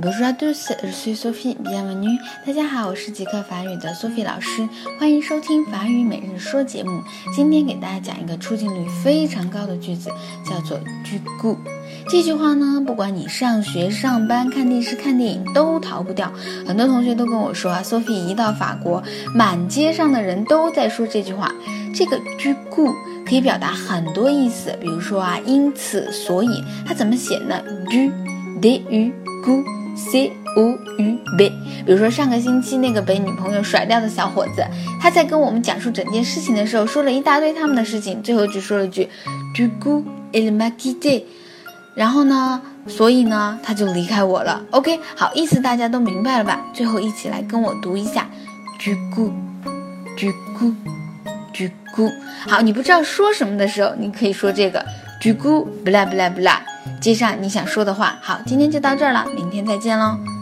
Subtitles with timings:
[0.00, 1.56] Bonjour à tous, je suis Sophie.
[1.56, 2.20] Bienvenue.
[2.46, 7.02] 大家好，我是极客法语的 Sophie 老师，欢迎收听法语每日说节目。
[7.34, 10.08] 今天给大家讲一个出镜率非常高的句子，
[10.48, 11.56] 叫做 “du coup”。
[12.08, 16.32] 这句话呢，不管你上学、上班、看电视、看电影，都逃不掉。
[16.64, 19.02] 很多同学都跟我说啊，Sophie 一到法国，
[19.34, 21.52] 满街上的人都在说这句话。
[21.92, 22.94] 这个 “du coup”
[23.26, 27.60] 可以表达很多意思，比如说啊，因此、所以，它怎么写呢
[27.90, 28.12] ？du
[28.60, 29.12] de u
[29.44, 29.64] gu。
[29.98, 31.50] C U U B，
[31.84, 34.64] 比如说上个星期那个被女朋友甩掉的小伙子，
[35.00, 39.08] 他在跟我们讲述整件事情的时候，说了一大堆他们的事情，最后只说了句
[39.54, 41.24] Du coup il m'a quitté，
[41.94, 44.62] 然后呢，所以呢，他就离开我了。
[44.70, 46.64] OK，好，意思大家都明白了吧？
[46.72, 48.28] 最后一起来跟我读一下
[48.78, 49.32] ，du gu
[50.16, 50.74] du gu
[51.52, 52.12] du gu。
[52.46, 54.84] 好，你不知道说什么的时候，你可以说这个
[55.20, 56.06] Du coup，不啦
[57.00, 57.14] 记。
[57.14, 60.37] 上你想说的话，好，今天就到这儿了，明天再见喽。